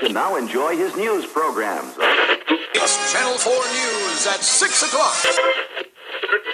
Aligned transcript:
And 0.00 0.14
now 0.14 0.36
enjoy 0.36 0.76
his 0.76 0.96
news 0.96 1.26
programs. 1.26 1.92
It's 2.72 3.12
Channel 3.12 3.36
4 3.36 3.52
News 3.52 4.26
at 4.28 4.40
6 4.40 4.82
o'clock. 4.84 5.16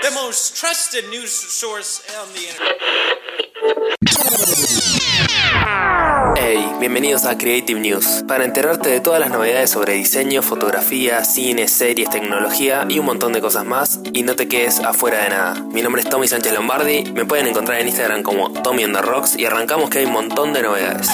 The 0.02 0.10
most 0.12 0.56
trusted 0.56 1.10
news 1.10 1.30
source 1.30 2.00
on 2.18 2.32
the 2.32 2.48
internet. 2.48 2.80
Hey, 6.38 6.66
bienvenidos 6.80 7.26
a 7.26 7.36
Creative 7.36 7.78
News, 7.78 8.24
para 8.26 8.46
enterarte 8.46 8.88
de 8.88 9.00
todas 9.00 9.20
las 9.20 9.28
novedades 9.30 9.70
sobre 9.70 9.92
diseño, 9.92 10.40
fotografía, 10.40 11.22
cine, 11.24 11.68
series, 11.68 12.08
tecnología 12.08 12.86
y 12.88 12.98
un 12.98 13.04
montón 13.04 13.34
de 13.34 13.42
cosas 13.42 13.66
más, 13.66 14.00
y 14.14 14.22
no 14.22 14.36
te 14.36 14.48
quedes 14.48 14.80
afuera 14.80 15.22
de 15.22 15.28
nada. 15.28 15.54
Mi 15.70 15.82
nombre 15.82 16.00
es 16.00 16.08
Tommy 16.08 16.28
Sánchez 16.28 16.54
Lombardi, 16.54 17.12
me 17.12 17.26
pueden 17.26 17.46
encontrar 17.46 17.78
en 17.80 17.88
Instagram 17.88 18.22
como 18.22 18.52
Tommy 18.62 18.84
on 18.84 18.94
the 18.94 19.02
Rocks 19.02 19.36
y 19.36 19.44
arrancamos 19.44 19.90
que 19.90 19.98
hay 19.98 20.06
un 20.06 20.12
montón 20.12 20.54
de 20.54 20.62
novedades. 20.62 21.10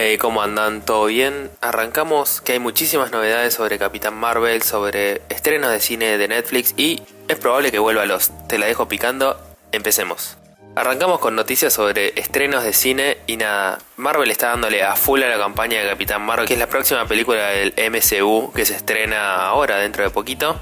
Hey, 0.00 0.16
¿cómo 0.16 0.42
andan? 0.42 0.82
¿Todo 0.82 1.06
bien? 1.06 1.50
Arrancamos 1.60 2.40
que 2.40 2.52
hay 2.52 2.60
muchísimas 2.60 3.10
novedades 3.10 3.54
sobre 3.54 3.80
Capitán 3.80 4.14
Marvel, 4.14 4.62
sobre 4.62 5.22
estrenos 5.28 5.72
de 5.72 5.80
cine 5.80 6.16
de 6.18 6.28
Netflix 6.28 6.72
y 6.76 7.02
es 7.26 7.36
probable 7.36 7.72
que 7.72 7.80
vuelva 7.80 8.02
a 8.02 8.06
los. 8.06 8.30
Te 8.46 8.58
la 8.58 8.66
dejo 8.66 8.86
picando, 8.86 9.36
empecemos. 9.72 10.38
Arrancamos 10.76 11.18
con 11.18 11.34
noticias 11.34 11.72
sobre 11.72 12.12
estrenos 12.14 12.62
de 12.62 12.74
cine 12.74 13.16
y 13.26 13.38
nada, 13.38 13.80
Marvel 13.96 14.30
está 14.30 14.50
dándole 14.50 14.84
a 14.84 14.94
full 14.94 15.20
a 15.24 15.28
la 15.28 15.36
campaña 15.36 15.80
de 15.80 15.88
Capitán 15.88 16.22
Marvel, 16.22 16.46
que 16.46 16.54
es 16.54 16.60
la 16.60 16.68
próxima 16.68 17.04
película 17.08 17.48
del 17.48 17.74
MCU 17.90 18.52
que 18.52 18.64
se 18.66 18.76
estrena 18.76 19.48
ahora 19.48 19.78
dentro 19.78 20.04
de 20.04 20.10
poquito 20.10 20.60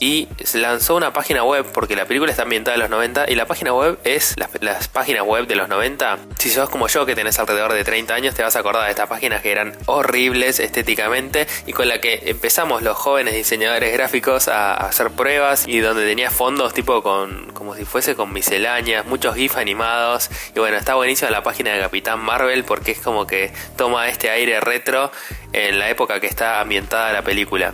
y 0.00 0.28
se 0.42 0.58
lanzó 0.58 0.96
una 0.96 1.12
página 1.12 1.44
web 1.44 1.66
porque 1.72 1.96
la 1.96 2.06
película 2.06 2.30
está 2.30 2.42
ambientada 2.42 2.74
en 2.74 2.80
los 2.80 2.90
90 2.90 3.30
y 3.30 3.34
la 3.34 3.46
página 3.46 3.72
web 3.72 3.98
es 4.04 4.34
las, 4.36 4.50
las, 4.60 4.88
páginas 4.88 5.22
web 5.22 5.46
de 5.46 5.56
los 5.56 5.68
90. 5.68 6.18
Si 6.38 6.50
sos 6.50 6.68
como 6.68 6.88
yo 6.88 7.06
que 7.06 7.14
tenés 7.14 7.38
alrededor 7.38 7.72
de 7.72 7.84
30 7.84 8.14
años 8.14 8.34
te 8.34 8.42
vas 8.42 8.56
a 8.56 8.60
acordar 8.60 8.84
de 8.84 8.90
estas 8.90 9.08
páginas 9.08 9.42
que 9.42 9.52
eran 9.52 9.76
horribles 9.86 10.60
estéticamente 10.60 11.46
y 11.66 11.72
con 11.72 11.88
la 11.88 12.00
que 12.00 12.22
empezamos 12.26 12.82
los 12.82 12.96
jóvenes 12.96 13.34
diseñadores 13.34 13.92
gráficos 13.92 14.48
a, 14.48 14.74
hacer 14.74 15.10
pruebas 15.10 15.66
y 15.66 15.80
donde 15.80 16.06
tenía 16.06 16.30
fondos 16.30 16.74
tipo 16.74 17.02
con 17.02 17.52
como 17.52 17.74
si 17.74 17.84
fuese 17.84 18.14
con 18.14 18.32
misceláneas, 18.32 19.06
muchos 19.06 19.34
GIF 19.34 19.56
animados 19.56 20.28
y 20.54 20.58
bueno, 20.58 20.76
está 20.76 20.94
buenísima 20.94 21.30
la 21.30 21.42
página 21.42 21.72
de 21.72 21.80
Capitán 21.80 22.20
Marvel 22.20 22.64
porque 22.64 22.92
es 22.92 23.00
como 23.00 23.26
que 23.26 23.52
toma 23.76 24.08
este 24.08 24.30
aire 24.30 24.60
retro 24.60 25.10
en 25.52 25.78
la 25.78 25.88
época 25.88 26.20
que 26.20 26.26
está 26.26 26.60
ambientada 26.60 27.12
la 27.12 27.22
película. 27.22 27.72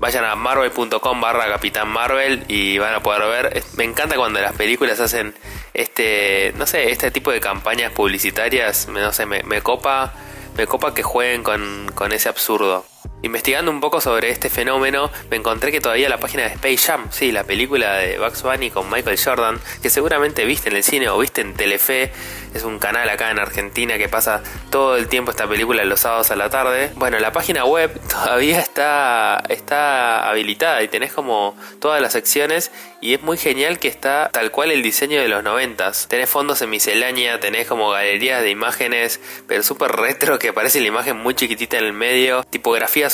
Vayan 0.00 0.24
a 0.24 0.36
marvel.com 0.36 1.20
barra 1.20 1.48
Capitán 1.48 1.88
Marvel 1.88 2.44
y 2.46 2.78
van 2.78 2.94
a 2.94 3.00
poder 3.00 3.22
ver. 3.28 3.62
Me 3.76 3.84
encanta 3.84 4.16
cuando 4.16 4.40
las 4.40 4.54
películas 4.54 5.00
hacen 5.00 5.34
este, 5.74 6.52
no 6.56 6.66
sé, 6.66 6.92
este 6.92 7.10
tipo 7.10 7.32
de 7.32 7.40
campañas 7.40 7.92
publicitarias. 7.92 8.86
No 8.88 9.12
sé, 9.12 9.26
me, 9.26 9.60
copa, 9.60 10.14
me 10.56 10.66
copa 10.66 10.94
que 10.94 11.02
jueguen 11.02 11.42
con, 11.42 11.90
con 11.94 12.12
ese 12.12 12.28
absurdo. 12.28 12.84
Investigando 13.20 13.72
un 13.72 13.80
poco 13.80 14.00
sobre 14.00 14.30
este 14.30 14.48
fenómeno, 14.48 15.10
me 15.28 15.36
encontré 15.36 15.72
que 15.72 15.80
todavía 15.80 16.08
la 16.08 16.20
página 16.20 16.44
de 16.44 16.50
Space 16.50 16.78
Jam, 16.78 17.08
sí, 17.10 17.32
la 17.32 17.42
película 17.42 17.94
de 17.94 18.16
Bugs 18.16 18.42
Bunny 18.42 18.70
con 18.70 18.88
Michael 18.88 19.18
Jordan, 19.22 19.60
que 19.82 19.90
seguramente 19.90 20.44
viste 20.44 20.68
en 20.68 20.76
el 20.76 20.84
cine 20.84 21.08
o 21.08 21.18
viste 21.18 21.40
en 21.40 21.54
Telefe, 21.54 22.12
es 22.54 22.62
un 22.62 22.78
canal 22.78 23.08
acá 23.08 23.30
en 23.30 23.38
Argentina 23.38 23.98
que 23.98 24.08
pasa 24.08 24.42
todo 24.70 24.96
el 24.96 25.08
tiempo 25.08 25.30
esta 25.30 25.48
película 25.48 25.84
los 25.84 26.00
sábados 26.00 26.30
a 26.30 26.36
la 26.36 26.48
tarde. 26.48 26.90
Bueno, 26.94 27.18
la 27.18 27.32
página 27.32 27.64
web 27.64 28.00
todavía 28.08 28.60
está, 28.60 29.42
está 29.48 30.28
habilitada 30.28 30.82
y 30.82 30.88
tenés 30.88 31.12
como 31.12 31.56
todas 31.80 32.00
las 32.00 32.12
secciones 32.12 32.70
y 33.00 33.14
es 33.14 33.22
muy 33.22 33.36
genial 33.36 33.78
que 33.78 33.88
está 33.88 34.30
tal 34.32 34.50
cual 34.50 34.70
el 34.70 34.82
diseño 34.82 35.20
de 35.20 35.28
los 35.28 35.42
noventas. 35.42 36.06
Tenés 36.08 36.28
fondos 36.30 36.62
en 36.62 36.70
miscelánea, 36.70 37.38
tenés 37.40 37.66
como 37.66 37.90
galerías 37.90 38.42
de 38.42 38.50
imágenes, 38.50 39.20
pero 39.46 39.62
súper 39.62 39.92
retro 39.92 40.38
que 40.38 40.48
aparece 40.48 40.80
la 40.80 40.88
imagen 40.88 41.16
muy 41.16 41.34
chiquitita 41.34 41.78
en 41.78 41.84
el 41.84 41.92
medio, 41.92 42.44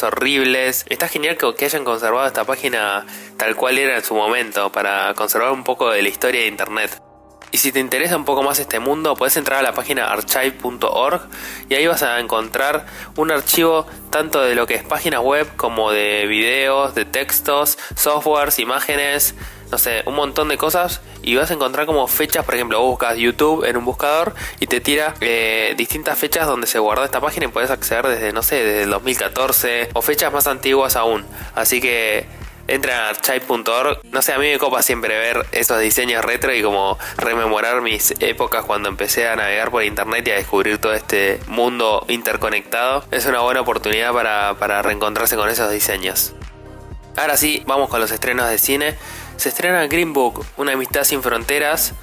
horribles. 0.03 0.85
Está 0.89 1.09
genial 1.09 1.37
que 1.37 1.65
hayan 1.65 1.85
conservado 1.85 2.27
esta 2.27 2.45
página 2.45 3.06
tal 3.37 3.55
cual 3.55 3.78
era 3.78 3.97
en 3.97 4.05
su 4.05 4.15
momento 4.15 4.72
para 4.72 5.15
conservar 5.15 5.53
un 5.53 5.65
poco 5.65 5.91
de 5.91 6.03
la 6.03 6.09
historia 6.09 6.41
de 6.41 6.49
internet. 6.49 7.13
Y 7.54 7.59
si 7.59 7.70
te 7.70 7.78
interesa 7.78 8.16
un 8.16 8.25
poco 8.25 8.42
más 8.42 8.59
este 8.59 8.81
mundo, 8.81 9.15
puedes 9.15 9.37
entrar 9.37 9.60
a 9.60 9.62
la 9.62 9.75
página 9.75 10.10
archive.org 10.10 11.20
y 11.69 11.75
ahí 11.75 11.87
vas 11.87 12.03
a 12.03 12.19
encontrar 12.19 12.84
un 13.15 13.31
archivo 13.31 13.87
tanto 14.10 14.42
de 14.42 14.56
lo 14.56 14.66
que 14.66 14.75
es 14.75 14.82
páginas 14.82 15.20
web 15.20 15.47
como 15.54 15.93
de 15.93 16.26
videos, 16.26 16.97
de 16.97 17.04
textos, 17.04 17.78
softwares, 17.94 18.59
imágenes, 18.59 19.37
no 19.70 19.78
sé, 19.78 20.03
un 20.04 20.16
montón 20.16 20.48
de 20.48 20.59
cosas 20.59 21.00
y 21.22 21.37
vas 21.37 21.53
a 21.53 21.54
encontrar 21.54 21.87
como 21.87 22.09
fechas, 22.09 22.44
por 22.44 22.56
ejemplo, 22.56 22.82
buscas 22.82 23.16
YouTube 23.16 23.62
en 23.64 23.76
un 23.76 23.84
buscador 23.84 24.34
y 24.59 24.66
te 24.66 24.81
tira 24.81 25.14
eh, 25.20 25.75
distintas 25.76 26.19
fechas 26.19 26.48
donde 26.48 26.66
se 26.66 26.81
guardó 26.81 27.04
esta 27.04 27.20
página 27.20 27.47
y 27.47 27.50
puedes 27.50 27.70
acceder 27.70 28.09
desde, 28.09 28.32
no 28.32 28.43
sé, 28.43 28.64
desde 28.64 28.82
el 28.82 28.91
2014 28.91 29.91
o 29.93 30.03
fechas 30.03 30.32
más 30.32 30.48
antiguas 30.48 30.97
aún. 30.97 31.25
Así 31.54 31.81
que 31.81 32.26
entra 32.69 33.06
a 33.06 33.08
archive.org. 33.10 34.00
No 34.10 34.22
sé, 34.22 34.32
a 34.32 34.38
mí 34.38 34.50
me 34.50 34.58
copa 34.58 34.82
siempre 34.82 35.19
ver 35.19 35.47
esos 35.52 35.80
diseños 35.80 36.25
retro 36.25 36.54
y 36.54 36.62
como 36.62 36.98
rememorar 37.16 37.80
mis 37.80 38.14
épocas 38.20 38.64
cuando 38.64 38.88
empecé 38.88 39.28
a 39.28 39.36
navegar 39.36 39.70
por 39.70 39.84
internet 39.84 40.26
y 40.28 40.30
a 40.30 40.34
descubrir 40.34 40.78
todo 40.78 40.94
este 40.94 41.41
mundo 41.47 42.04
interconectado. 42.08 43.04
Es 43.10 43.26
una 43.26 43.41
buena 43.41 43.60
oportunidad 43.60 44.12
para, 44.12 44.54
para 44.58 44.82
reencontrarse 44.82 45.36
con 45.36 45.48
esos 45.48 45.70
diseños. 45.70 46.34
Ahora 47.16 47.36
sí, 47.36 47.62
vamos 47.66 47.88
con 47.88 48.00
los 48.00 48.10
estrenos 48.10 48.48
de 48.48 48.58
cine. 48.58 48.96
Se 49.36 49.48
estrena 49.48 49.86
Green 49.86 50.12
Book, 50.12 50.44
Una 50.56 50.72
amistad 50.72 51.04
sin 51.04 51.22
fronteras. 51.22 51.94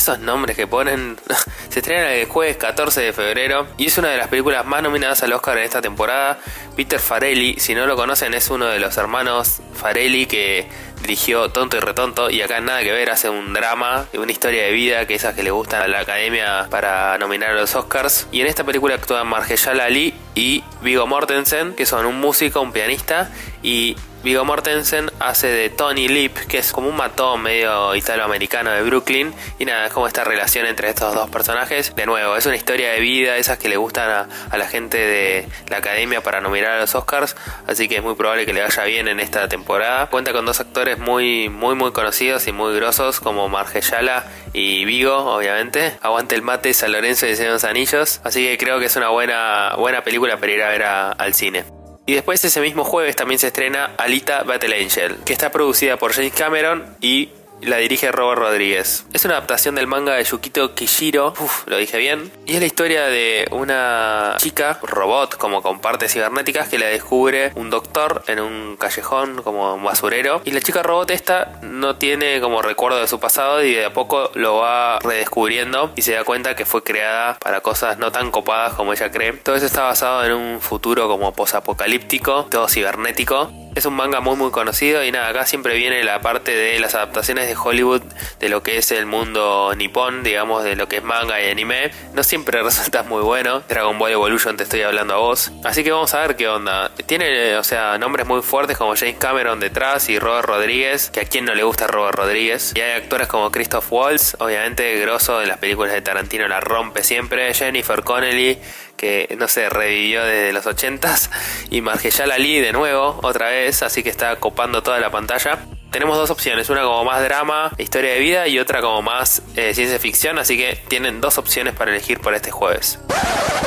Esos 0.00 0.18
nombres 0.18 0.56
que 0.56 0.66
ponen. 0.66 1.18
Se 1.68 1.80
estrena 1.80 2.10
el 2.14 2.26
jueves 2.26 2.56
14 2.56 3.02
de 3.02 3.12
febrero 3.12 3.66
y 3.76 3.88
es 3.88 3.98
una 3.98 4.08
de 4.08 4.16
las 4.16 4.28
películas 4.28 4.64
más 4.64 4.82
nominadas 4.82 5.22
al 5.22 5.30
Oscar 5.34 5.58
en 5.58 5.64
esta 5.64 5.82
temporada. 5.82 6.38
Peter 6.74 6.98
Farelli, 6.98 7.60
si 7.60 7.74
no 7.74 7.84
lo 7.84 7.96
conocen, 7.96 8.32
es 8.32 8.48
uno 8.48 8.64
de 8.64 8.80
los 8.80 8.96
hermanos 8.96 9.60
Farelli 9.74 10.24
que 10.24 10.66
dirigió 11.02 11.50
Tonto 11.50 11.76
y 11.76 11.80
Retonto 11.80 12.30
y 12.30 12.40
acá 12.40 12.62
nada 12.62 12.82
que 12.82 12.92
ver, 12.92 13.10
hace 13.10 13.28
un 13.28 13.52
drama, 13.52 14.06
una 14.14 14.32
historia 14.32 14.62
de 14.62 14.70
vida 14.72 15.06
que 15.06 15.16
esas 15.16 15.34
que 15.34 15.42
le 15.42 15.50
gustan 15.50 15.82
a 15.82 15.86
la 15.86 16.00
academia 16.00 16.66
para 16.70 17.18
nominar 17.18 17.50
a 17.50 17.54
los 17.54 17.74
Oscars. 17.74 18.26
Y 18.32 18.40
en 18.40 18.46
esta 18.46 18.64
película 18.64 18.94
actúan 18.94 19.26
Margella 19.26 19.84
Ali 19.84 20.14
y 20.34 20.64
Vigo 20.80 21.06
Mortensen, 21.06 21.74
que 21.74 21.84
son 21.84 22.06
un 22.06 22.18
músico, 22.18 22.62
un 22.62 22.72
pianista 22.72 23.30
y 23.62 23.96
Vigo 24.22 24.44
Mortensen 24.44 25.10
hace 25.18 25.46
de 25.46 25.70
Tony 25.70 26.06
Lip, 26.06 26.36
que 26.36 26.58
es 26.58 26.72
como 26.72 26.90
un 26.90 26.96
matón 26.96 27.40
medio 27.40 27.94
italoamericano 27.94 28.70
de 28.70 28.82
Brooklyn. 28.82 29.32
Y 29.58 29.64
nada, 29.64 29.86
es 29.86 29.92
como 29.94 30.06
esta 30.06 30.24
relación 30.24 30.66
entre 30.66 30.90
estos 30.90 31.14
dos 31.14 31.30
personajes. 31.30 31.94
De 31.96 32.04
nuevo, 32.04 32.36
es 32.36 32.44
una 32.44 32.56
historia 32.56 32.90
de 32.90 33.00
vida, 33.00 33.38
esas 33.38 33.56
que 33.56 33.70
le 33.70 33.78
gustan 33.78 34.28
a, 34.50 34.58
la 34.58 34.68
gente 34.68 34.98
de 34.98 35.48
la 35.68 35.78
academia 35.78 36.22
para 36.22 36.42
nominar 36.42 36.72
a 36.72 36.80
los 36.80 36.94
Oscars. 36.94 37.34
Así 37.66 37.88
que 37.88 37.96
es 37.96 38.02
muy 38.02 38.14
probable 38.14 38.44
que 38.44 38.52
le 38.52 38.60
vaya 38.60 38.84
bien 38.84 39.08
en 39.08 39.20
esta 39.20 39.48
temporada. 39.48 40.08
Cuenta 40.10 40.32
con 40.32 40.44
dos 40.44 40.60
actores 40.60 40.98
muy, 40.98 41.48
muy, 41.48 41.74
muy 41.74 41.92
conocidos 41.92 42.46
y 42.46 42.52
muy 42.52 42.74
grosos, 42.76 43.20
como 43.20 43.48
Margellala 43.48 44.26
y 44.52 44.84
Vigo, 44.84 45.16
obviamente. 45.16 45.96
Aguante 46.02 46.34
el 46.34 46.42
mate, 46.42 46.74
San 46.74 46.92
Lorenzo 46.92 47.26
y 47.26 47.34
los 47.36 47.64
Anillos. 47.64 48.20
Así 48.22 48.44
que 48.44 48.58
creo 48.58 48.78
que 48.80 48.84
es 48.84 48.96
una 48.96 49.08
buena, 49.08 49.76
buena 49.78 50.04
película 50.04 50.36
para 50.36 50.52
ir 50.52 50.62
a 50.62 50.68
ver 50.68 50.82
al 50.84 51.32
cine. 51.32 51.79
Y 52.10 52.14
después 52.14 52.44
ese 52.44 52.60
mismo 52.60 52.82
jueves 52.82 53.14
también 53.14 53.38
se 53.38 53.46
estrena 53.46 53.92
Alita 53.96 54.42
Battle 54.42 54.82
Angel, 54.82 55.18
que 55.24 55.32
está 55.32 55.52
producida 55.52 55.96
por 55.96 56.12
James 56.12 56.32
Cameron 56.32 56.96
y 57.00 57.28
la 57.62 57.76
dirige 57.78 58.12
Robert 58.12 58.40
Rodríguez. 58.40 59.04
Es 59.12 59.24
una 59.24 59.34
adaptación 59.34 59.74
del 59.74 59.86
manga 59.86 60.14
de 60.14 60.24
Yukito 60.24 60.74
Kishiro, 60.74 61.34
lo 61.66 61.76
dije 61.76 61.98
bien, 61.98 62.30
y 62.46 62.54
es 62.54 62.60
la 62.60 62.66
historia 62.66 63.06
de 63.06 63.48
una 63.50 64.34
chica, 64.38 64.78
robot, 64.82 65.36
como 65.36 65.62
con 65.62 65.80
partes 65.80 66.12
cibernéticas, 66.12 66.68
que 66.68 66.78
la 66.78 66.86
descubre 66.86 67.52
un 67.54 67.70
doctor 67.70 68.22
en 68.26 68.40
un 68.40 68.76
callejón 68.76 69.42
como 69.42 69.74
un 69.74 69.84
basurero. 69.84 70.40
Y 70.44 70.52
la 70.52 70.60
chica 70.60 70.82
robot 70.82 71.10
esta 71.10 71.58
no 71.62 71.96
tiene 71.96 72.40
como 72.40 72.62
recuerdo 72.62 72.98
de 73.00 73.06
su 73.06 73.20
pasado 73.20 73.62
y 73.62 73.74
de 73.74 73.86
a 73.86 73.92
poco 73.92 74.30
lo 74.34 74.56
va 74.56 74.98
redescubriendo 75.00 75.92
y 75.96 76.02
se 76.02 76.12
da 76.12 76.24
cuenta 76.24 76.56
que 76.56 76.64
fue 76.64 76.82
creada 76.82 77.38
para 77.38 77.60
cosas 77.60 77.98
no 77.98 78.12
tan 78.12 78.30
copadas 78.30 78.74
como 78.74 78.92
ella 78.92 79.10
cree. 79.10 79.32
Todo 79.32 79.56
eso 79.56 79.66
está 79.66 79.82
basado 79.82 80.24
en 80.24 80.32
un 80.32 80.60
futuro 80.60 81.08
como 81.08 81.32
posapocalíptico, 81.32 82.46
todo 82.50 82.68
cibernético. 82.68 83.50
Es 83.74 83.86
un 83.86 83.94
manga 83.94 84.20
muy 84.20 84.36
muy 84.36 84.50
conocido 84.50 85.04
y 85.04 85.12
nada, 85.12 85.28
acá 85.28 85.46
siempre 85.46 85.76
viene 85.76 86.02
la 86.02 86.20
parte 86.20 86.54
de 86.54 86.80
las 86.80 86.94
adaptaciones 86.96 87.46
de 87.46 87.56
Hollywood 87.56 88.02
de 88.40 88.48
lo 88.48 88.62
que 88.62 88.78
es 88.78 88.90
el 88.90 89.06
mundo 89.06 89.72
nipón, 89.76 90.24
digamos, 90.24 90.64
de 90.64 90.74
lo 90.74 90.88
que 90.88 90.96
es 90.96 91.04
manga 91.04 91.40
y 91.40 91.48
anime. 91.50 91.92
No 92.12 92.24
siempre 92.24 92.62
resulta 92.64 93.04
muy 93.04 93.22
bueno. 93.22 93.62
Dragon 93.68 93.96
Ball 93.98 94.12
Evolution 94.12 94.56
te 94.56 94.64
estoy 94.64 94.82
hablando 94.82 95.14
a 95.14 95.18
vos. 95.18 95.52
Así 95.64 95.84
que 95.84 95.92
vamos 95.92 96.12
a 96.14 96.20
ver 96.20 96.36
qué 96.36 96.48
onda. 96.48 96.90
Tiene, 97.06 97.56
o 97.56 97.64
sea, 97.64 97.96
nombres 97.98 98.26
muy 98.26 98.42
fuertes 98.42 98.76
como 98.76 98.96
James 98.96 99.16
Cameron 99.18 99.60
detrás 99.60 100.08
y 100.08 100.18
Robert 100.18 100.48
Rodríguez, 100.48 101.10
que 101.10 101.20
a 101.20 101.24
quien 101.24 101.44
no 101.44 101.54
le 101.54 101.62
gusta 101.62 101.86
Robert 101.86 102.16
Rodríguez. 102.16 102.72
Y 102.74 102.80
hay 102.80 103.00
actores 103.00 103.28
como 103.28 103.52
Christoph 103.52 103.92
Waltz, 103.92 104.36
obviamente 104.40 104.98
grosso 104.98 105.40
en 105.40 105.48
las 105.48 105.58
películas 105.58 105.92
de 105.92 106.02
Tarantino 106.02 106.48
la 106.48 106.60
rompe 106.60 107.04
siempre. 107.04 107.54
Jennifer 107.54 108.02
Connelly, 108.02 108.58
que 109.00 109.34
no 109.38 109.48
sé, 109.48 109.70
revivió 109.70 110.22
desde 110.22 110.52
los 110.52 110.66
80s. 110.66 111.30
Y 111.70 111.80
Margellala 111.80 112.34
Ali 112.34 112.60
de 112.60 112.72
nuevo, 112.72 113.18
otra 113.22 113.48
vez, 113.48 113.82
así 113.82 114.02
que 114.02 114.10
está 114.10 114.36
copando 114.36 114.82
toda 114.82 115.00
la 115.00 115.10
pantalla. 115.10 115.58
Tenemos 115.90 116.18
dos 116.18 116.30
opciones, 116.30 116.68
una 116.68 116.82
como 116.82 117.04
más 117.04 117.22
drama, 117.22 117.72
historia 117.78 118.12
de 118.12 118.20
vida 118.20 118.46
y 118.46 118.58
otra 118.58 118.82
como 118.82 119.00
más 119.00 119.42
eh, 119.56 119.74
ciencia 119.74 119.98
ficción, 119.98 120.38
así 120.38 120.56
que 120.56 120.78
tienen 120.86 121.20
dos 121.20 121.38
opciones 121.38 121.74
para 121.74 121.90
elegir 121.90 122.20
para 122.20 122.36
este 122.36 122.50
jueves. 122.50 123.00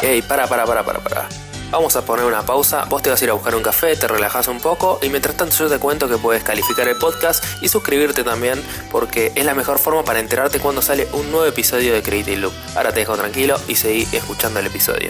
Ey, 0.04 0.22
para, 0.22 0.48
para, 0.48 0.66
para, 0.66 0.84
para, 0.84 1.00
para. 1.00 1.53
Vamos 1.74 1.96
a 1.96 2.06
poner 2.06 2.24
una 2.26 2.46
pausa, 2.46 2.86
vos 2.86 3.02
te 3.02 3.10
vas 3.10 3.20
a 3.20 3.24
ir 3.24 3.32
a 3.32 3.34
buscar 3.34 3.56
un 3.56 3.64
café, 3.64 3.96
te 3.96 4.08
relajas 4.08 4.48
un 4.48 4.60
poco 4.60 5.00
y 5.02 5.10
mientras 5.10 5.36
tanto 5.36 5.56
yo 5.56 5.68
te 5.68 5.80
cuento 5.80 6.08
que 6.08 6.20
puedes 6.20 6.44
calificar 6.44 6.88
el 6.88 6.96
podcast 6.98 7.44
y 7.64 7.68
suscribirte 7.68 8.24
también 8.24 8.64
porque 8.92 9.32
es 9.34 9.44
la 9.44 9.56
mejor 9.56 9.80
forma 9.80 10.04
para 10.04 10.20
enterarte 10.20 10.60
cuando 10.60 10.84
sale 10.84 11.08
un 11.14 11.32
nuevo 11.32 11.48
episodio 11.48 11.92
de 11.92 12.04
Creative 12.04 12.38
Loop. 12.38 12.54
Ahora 12.76 12.94
te 12.94 13.00
dejo 13.00 13.18
tranquilo 13.18 13.56
y 13.68 13.74
seguí 13.74 14.08
escuchando 14.12 14.60
el 14.60 14.68
episodio. 14.68 15.10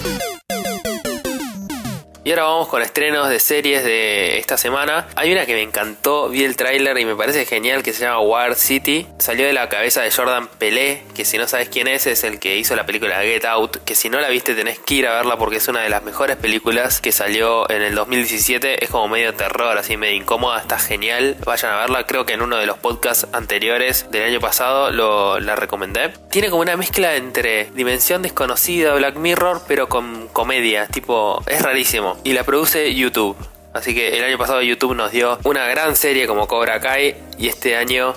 Y 2.26 2.30
ahora 2.30 2.44
vamos 2.44 2.70
con 2.70 2.82
estrenos 2.82 3.28
de 3.28 3.38
series 3.38 3.84
de 3.84 4.40
esta 4.40 4.56
semana. 4.56 5.10
Hay 5.18 5.34
una 5.34 5.46
que 5.46 5.56
me 5.56 5.62
encantó, 5.62 6.30
vi 6.30 6.46
el 6.46 6.56
tráiler 6.56 6.98
y 6.98 7.04
me 7.04 7.18
parece 7.18 7.46
genial 7.46 7.84
que 7.84 7.92
se 7.92 8.06
llama 8.06 8.22
War 8.22 8.56
City. 8.56 9.06
Salió 9.20 9.46
de 9.46 9.52
la 9.52 9.68
cabeza 9.68 10.02
de 10.02 10.10
Jordan 10.10 10.48
Pelé, 10.48 11.04
que 11.14 11.26
si 11.26 11.38
no 11.38 11.50
sabes 11.50 11.68
quién 11.68 11.90
es, 11.90 12.08
es 12.08 12.24
el 12.24 12.40
que 12.40 12.56
hizo 12.56 12.78
la 12.78 12.86
película 12.86 13.20
Get 13.24 13.44
Out, 13.44 13.84
que 13.84 13.94
si 13.94 14.10
no 14.10 14.22
la 14.22 14.30
viste 14.30 14.56
tenés 14.56 14.80
que 14.80 14.94
ir 14.94 15.08
a 15.08 15.16
verla 15.16 15.38
porque 15.38 15.58
es 15.58 15.68
una 15.68 15.82
de 15.82 15.90
las 15.90 16.02
mejores 16.04 16.38
películas 16.38 17.02
que 17.02 17.12
salió 17.12 17.70
en 17.70 17.82
el 17.82 17.94
2017. 17.94 18.86
Es 18.86 18.90
como 18.90 19.10
medio 19.10 19.34
terror, 19.34 19.78
así 19.78 19.98
medio 19.98 20.16
incómoda, 20.16 20.62
está 20.62 20.80
genial. 20.80 21.36
Vayan 21.44 21.74
a 21.74 21.80
verla, 21.80 22.08
creo 22.08 22.26
que 22.26 22.32
en 22.32 22.42
uno 22.42 22.56
de 22.56 22.66
los 22.66 22.78
podcasts 22.78 23.28
anteriores 23.34 24.10
del 24.12 24.24
año 24.24 24.40
pasado 24.40 24.92
lo, 24.92 25.42
la 25.42 25.58
recomendé. 25.58 26.14
Tiene 26.32 26.50
como 26.50 26.62
una 26.62 26.78
mezcla 26.78 27.18
entre 27.18 27.66
Dimensión 27.72 28.22
Desconocida, 28.22 28.94
Black 28.94 29.18
Mirror, 29.18 29.64
pero 29.68 29.90
con 29.90 30.30
comedia, 30.30 30.88
tipo, 30.88 31.44
es 31.48 31.62
rarísimo 31.62 32.13
y 32.24 32.34
la 32.34 32.44
produce 32.44 32.94
YouTube. 32.94 33.36
Así 33.74 33.96
que 33.96 34.18
el 34.18 34.24
año 34.24 34.38
pasado 34.38 34.62
YouTube 34.62 34.96
nos 34.96 35.12
dio 35.12 35.40
una 35.44 35.68
gran 35.68 35.96
serie 35.96 36.28
como 36.28 36.48
Cobra 36.48 36.80
Kai 36.80 37.16
y 37.38 37.48
este 37.48 37.76
año 37.76 38.14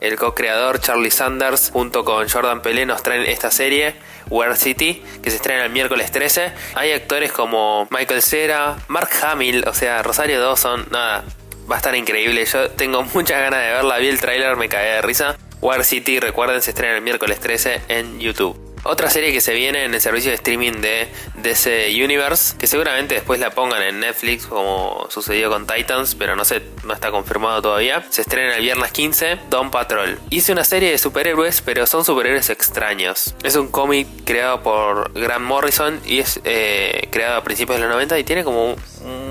el 0.00 0.16
co-creador 0.16 0.80
Charlie 0.80 1.10
Sanders 1.10 1.70
junto 1.72 2.04
con 2.04 2.28
Jordan 2.28 2.62
Pelé 2.62 2.86
nos 2.86 3.02
traen 3.02 3.26
esta 3.26 3.50
serie 3.50 3.94
War 4.30 4.56
City 4.56 5.02
que 5.22 5.30
se 5.30 5.36
estrena 5.36 5.64
el 5.64 5.72
miércoles 5.72 6.10
13. 6.10 6.52
Hay 6.74 6.92
actores 6.92 7.32
como 7.32 7.86
Michael 7.90 8.22
Cera, 8.22 8.76
Mark 8.88 9.10
Hamill, 9.22 9.64
o 9.66 9.74
sea, 9.74 10.02
Rosario 10.02 10.40
Dawson, 10.40 10.86
nada, 10.90 11.24
va 11.70 11.74
a 11.74 11.78
estar 11.78 11.94
increíble. 11.94 12.44
Yo 12.46 12.70
tengo 12.70 13.02
muchas 13.14 13.40
ganas 13.40 13.60
de 13.60 13.72
verla, 13.72 13.98
vi 13.98 14.08
el 14.08 14.20
tráiler, 14.20 14.56
me 14.56 14.68
caí 14.68 14.86
de 14.86 15.02
risa. 15.02 15.36
War 15.60 15.84
City, 15.84 16.20
recuerden, 16.20 16.62
se 16.62 16.70
estrena 16.70 16.96
el 16.96 17.02
miércoles 17.02 17.38
13 17.40 17.82
en 17.88 18.20
YouTube. 18.20 18.58
Otra 18.82 19.10
serie 19.10 19.32
que 19.32 19.40
se 19.40 19.52
viene 19.52 19.84
en 19.84 19.94
el 19.94 20.00
servicio 20.00 20.30
de 20.30 20.36
streaming 20.36 20.80
de 20.80 21.08
DC 21.42 21.92
Universe, 22.02 22.56
que 22.56 22.66
seguramente 22.66 23.14
después 23.14 23.38
la 23.38 23.50
pongan 23.50 23.82
en 23.82 24.00
Netflix 24.00 24.46
como 24.46 25.06
sucedió 25.10 25.50
con 25.50 25.66
Titans, 25.66 26.14
pero 26.14 26.34
no 26.34 26.44
sé, 26.44 26.62
no 26.84 26.94
está 26.94 27.10
confirmado 27.10 27.60
todavía. 27.60 28.04
Se 28.10 28.22
estrena 28.22 28.56
el 28.56 28.62
viernes 28.62 28.90
15, 28.92 29.38
Don 29.50 29.70
Patrol. 29.70 30.18
Hice 30.30 30.52
una 30.52 30.64
serie 30.64 30.90
de 30.90 30.98
superhéroes, 30.98 31.60
pero 31.60 31.86
son 31.86 32.04
superhéroes 32.04 32.48
extraños. 32.48 33.34
Es 33.42 33.56
un 33.56 33.68
cómic 33.68 34.08
creado 34.24 34.62
por 34.62 35.12
Grant 35.12 35.44
Morrison 35.44 36.00
y 36.06 36.20
es 36.20 36.40
eh, 36.44 37.08
creado 37.10 37.36
a 37.36 37.44
principios 37.44 37.78
de 37.78 37.82
los 37.84 37.92
90 37.92 38.18
y 38.18 38.24
tiene 38.24 38.44
como 38.44 38.76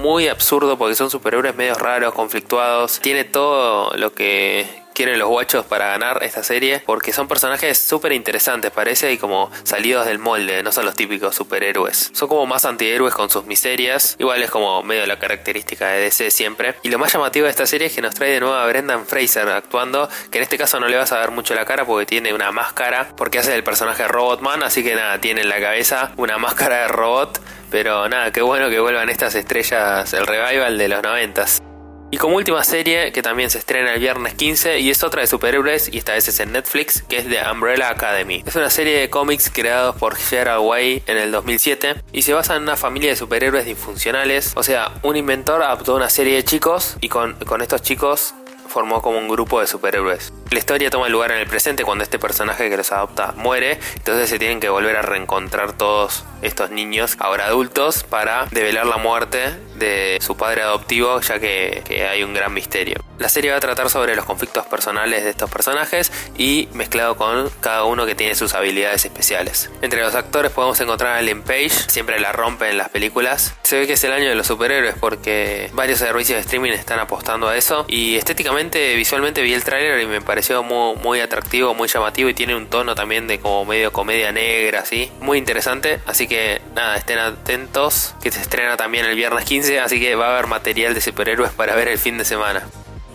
muy 0.01 0.27
absurdo 0.27 0.77
porque 0.77 0.95
son 0.95 1.09
superhéroes 1.09 1.55
medio 1.55 1.73
raros, 1.73 2.13
conflictuados. 2.13 2.99
Tiene 2.99 3.23
todo 3.23 3.91
lo 3.95 4.13
que 4.13 4.83
quieren 4.99 5.17
los 5.17 5.29
guachos 5.29 5.65
para 5.65 5.87
ganar 5.87 6.19
esta 6.23 6.43
serie 6.43 6.83
porque 6.85 7.13
son 7.13 7.29
personajes 7.29 7.77
súper 7.77 8.11
interesantes, 8.11 8.69
parece, 8.69 9.13
y 9.13 9.17
como 9.17 9.49
salidos 9.63 10.05
del 10.05 10.19
molde, 10.19 10.61
no 10.61 10.73
son 10.73 10.83
los 10.83 10.93
típicos 10.93 11.35
superhéroes. 11.35 12.11
Son 12.11 12.27
como 12.27 12.45
más 12.45 12.65
antihéroes 12.65 13.13
con 13.13 13.29
sus 13.29 13.45
miserias, 13.45 14.17
igual 14.19 14.43
es 14.43 14.51
como 14.51 14.83
medio 14.83 15.05
la 15.05 15.17
característica 15.17 15.87
de 15.87 16.01
DC 16.01 16.31
siempre. 16.31 16.75
Y 16.83 16.89
lo 16.89 16.99
más 16.99 17.13
llamativo 17.13 17.45
de 17.45 17.51
esta 17.51 17.65
serie 17.65 17.87
es 17.87 17.93
que 17.93 18.01
nos 18.01 18.13
trae 18.13 18.31
de 18.31 18.41
nuevo 18.41 18.55
a 18.55 18.67
Brendan 18.67 19.05
Fraser 19.05 19.47
actuando, 19.47 20.09
que 20.29 20.39
en 20.39 20.43
este 20.43 20.57
caso 20.57 20.81
no 20.81 20.89
le 20.89 20.97
vas 20.97 21.13
a 21.13 21.19
ver 21.19 21.31
mucho 21.31 21.55
la 21.55 21.63
cara 21.63 21.85
porque 21.85 22.05
tiene 22.05 22.33
una 22.33 22.51
máscara, 22.51 23.13
porque 23.15 23.39
hace 23.39 23.55
el 23.55 23.63
personaje 23.63 24.05
Robotman, 24.05 24.63
así 24.63 24.83
que 24.83 24.95
nada, 24.95 25.21
tiene 25.21 25.43
en 25.43 25.47
la 25.47 25.61
cabeza 25.61 26.11
una 26.17 26.37
máscara 26.37 26.81
de 26.81 26.87
robot. 26.89 27.39
Pero 27.71 28.09
nada, 28.09 28.33
qué 28.33 28.41
bueno 28.41 28.69
que 28.69 28.81
vuelvan 28.81 29.07
estas 29.07 29.33
estrellas, 29.35 30.13
el 30.13 30.27
revival 30.27 30.77
de 30.77 30.89
los 30.89 31.01
noventas. 31.01 31.61
Y 32.11 32.17
como 32.17 32.37
última 32.37 32.63
serie, 32.63 33.11
que 33.11 33.21
también 33.21 33.51
se 33.51 33.59
estrena 33.59 33.93
el 33.93 33.99
viernes 33.99 34.33
15 34.33 34.79
y 34.79 34.89
es 34.89 35.03
otra 35.03 35.21
de 35.21 35.27
superhéroes, 35.27 35.93
y 35.93 35.99
esta 35.99 36.13
vez 36.13 36.27
es 36.27 36.39
en 36.39 36.51
Netflix, 36.51 37.03
que 37.03 37.17
es 37.17 37.29
The 37.29 37.39
Umbrella 37.51 37.89
Academy. 37.89 38.43
Es 38.47 38.55
una 38.55 38.71
serie 38.71 38.99
de 38.99 39.09
cómics 39.11 39.51
creados 39.53 39.95
por 39.95 40.15
Gerard 40.15 40.61
Way 40.61 41.03
en 41.05 41.17
el 41.17 41.31
2007 41.31 42.01
y 42.11 42.23
se 42.23 42.33
basa 42.33 42.55
en 42.55 42.63
una 42.63 42.77
familia 42.77 43.11
de 43.11 43.15
superhéroes 43.15 43.65
disfuncionales. 43.65 44.53
O 44.55 44.63
sea, 44.63 44.91
un 45.03 45.17
inventor 45.17 45.61
adoptó 45.61 45.95
una 45.95 46.09
serie 46.09 46.35
de 46.35 46.43
chicos 46.43 46.97
y 46.99 47.09
con, 47.09 47.33
con 47.45 47.61
estos 47.61 47.83
chicos 47.83 48.33
formó 48.67 49.01
como 49.01 49.19
un 49.19 49.27
grupo 49.27 49.59
de 49.61 49.67
superhéroes. 49.67 50.33
La 50.51 50.57
historia 50.57 50.89
toma 50.89 51.09
lugar 51.09 51.31
en 51.31 51.37
el 51.37 51.45
presente 51.45 51.83
cuando 51.83 52.03
este 52.03 52.17
personaje 52.17 52.71
que 52.71 52.77
los 52.77 52.91
adopta 52.91 53.33
muere, 53.37 53.77
entonces 53.97 54.29
se 54.29 54.39
tienen 54.39 54.59
que 54.59 54.69
volver 54.69 54.95
a 54.95 55.03
reencontrar 55.03 55.73
todos 55.73 56.25
estos 56.41 56.71
niños, 56.71 57.17
ahora 57.19 57.45
adultos, 57.45 58.03
para 58.03 58.47
develar 58.49 58.87
la 58.87 58.97
muerte 58.97 59.55
de 59.75 60.17
su 60.21 60.37
padre 60.37 60.63
adoptivo, 60.63 61.21
ya 61.21 61.39
que, 61.39 62.07
hay 62.09 62.23
un 62.23 62.33
gran 62.33 62.51
misterio. 62.53 63.03
La 63.19 63.29
serie 63.29 63.51
va 63.51 63.57
a 63.57 63.59
tratar 63.59 63.89
sobre 63.89 64.15
los 64.15 64.25
conflictos 64.25 64.65
personales 64.65 65.23
de 65.23 65.29
estos 65.29 65.51
personajes 65.51 66.11
y 66.37 66.67
mezclado 66.73 67.15
con 67.15 67.49
cada 67.59 67.83
uno 67.83 68.05
que 68.05 68.15
tiene 68.15 68.33
sus 68.33 68.55
habilidades 68.55 69.05
especiales. 69.05 69.69
Entre 69.81 70.01
los 70.01 70.15
actores 70.15 70.51
podemos 70.51 70.79
encontrar 70.79 71.17
a 71.17 71.19
Ellen 71.19 71.43
Page, 71.43 71.69
siempre 71.69 72.19
la 72.19 72.31
rompe 72.31 72.69
en 72.69 72.77
las 72.77 72.89
películas. 72.89 73.53
Se 73.63 73.77
ve 73.77 73.87
que 73.87 73.93
es 73.93 74.03
el 74.03 74.13
año 74.13 74.29
de 74.29 74.35
los 74.35 74.47
superhéroes 74.47 74.95
porque 74.99 75.69
varios 75.73 75.99
servicios 75.99 76.37
de 76.37 76.41
streaming 76.41 76.71
están 76.71 76.99
apostando 76.99 77.49
a 77.49 77.57
eso 77.57 77.85
y 77.87 78.15
estéticamente, 78.15 78.95
visualmente 78.95 79.41
vi 79.41 79.53
el 79.53 79.63
tráiler 79.63 79.99
y 79.99 80.05
me 80.05 80.21
parece 80.21 80.38
pareció 80.39 80.63
muy, 80.63 80.95
muy 81.03 81.19
atractivo, 81.19 81.73
muy 81.73 81.89
llamativo 81.89 82.29
y 82.29 82.33
tiene 82.33 82.55
un 82.55 82.67
tono 82.67 82.95
también 82.95 83.27
de 83.27 83.41
como 83.41 83.65
medio 83.65 83.91
comedia 83.91 84.31
negra, 84.31 84.79
así. 84.79 85.11
Muy 85.19 85.37
interesante, 85.37 85.99
así 86.05 86.29
que 86.29 86.61
nada, 86.73 86.95
estén 86.95 87.19
atentos, 87.19 88.15
que 88.23 88.31
se 88.31 88.39
estrena 88.39 88.77
también 88.77 89.05
el 89.05 89.17
viernes 89.17 89.43
15, 89.43 89.81
así 89.81 89.99
que 89.99 90.15
va 90.15 90.27
a 90.27 90.33
haber 90.35 90.47
material 90.47 90.93
de 90.93 91.01
superhéroes 91.01 91.51
para 91.51 91.75
ver 91.75 91.89
el 91.89 91.97
fin 91.97 92.17
de 92.17 92.23
semana. 92.23 92.65